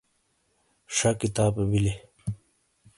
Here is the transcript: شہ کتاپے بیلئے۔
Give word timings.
شہ 0.95 1.11
کتاپے 1.19 1.63
بیلئے۔ 1.69 1.93